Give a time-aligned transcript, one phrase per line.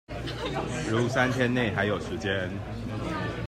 [0.89, 2.49] 如三天内還有時間